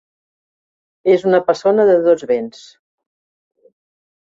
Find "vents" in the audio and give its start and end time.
2.33-2.65